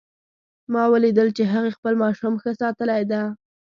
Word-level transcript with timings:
ما 0.73 0.83
ولیدل 0.93 1.27
چې 1.37 1.43
هغې 1.53 1.71
خپل 1.77 1.93
ماشوم 2.03 2.33
ښه 2.41 2.51
ساتلی 2.61 3.03
ده 3.11 3.21